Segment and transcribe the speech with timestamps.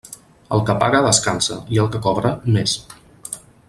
[0.55, 2.79] El que paga, descansa, i el que cobra, més.